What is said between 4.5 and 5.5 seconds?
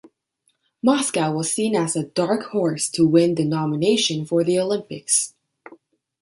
Olympics.